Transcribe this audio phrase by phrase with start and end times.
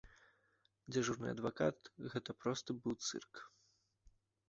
[0.95, 1.77] Дзяжурны адвакат
[2.17, 3.47] гэта проста быў цырк.